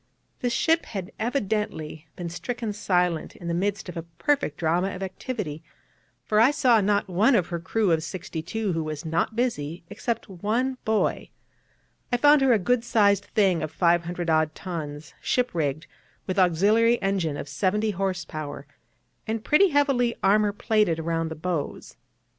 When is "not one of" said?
6.81-7.49